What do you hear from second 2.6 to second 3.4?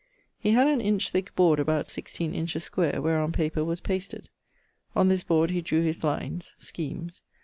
square, whereon